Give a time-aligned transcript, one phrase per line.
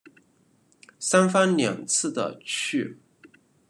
[0.97, 2.97] 三番两次的去